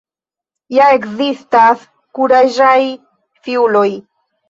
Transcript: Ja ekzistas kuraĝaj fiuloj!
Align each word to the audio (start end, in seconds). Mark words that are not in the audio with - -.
Ja 0.75 0.87
ekzistas 0.93 1.85
kuraĝaj 2.19 2.77
fiuloj! 3.47 3.89